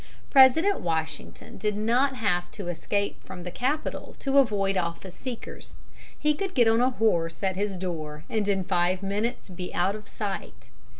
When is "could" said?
6.33-6.55